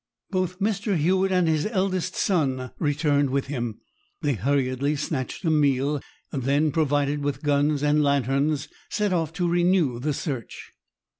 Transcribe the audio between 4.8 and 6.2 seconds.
snatched a meal,